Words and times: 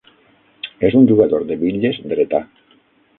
És 0.87 0.95
un 0.99 1.05
jugador 1.11 1.45
de 1.51 1.57
bitlles 1.65 1.99
dretà. 2.15 2.41